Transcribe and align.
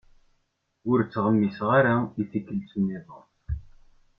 Ur 0.89 0.99
ttɣemmiseɣ 1.01 1.69
ara 1.79 1.95
i 2.21 2.23
tikkelt- 2.31 2.77
nniḍen. 2.81 3.25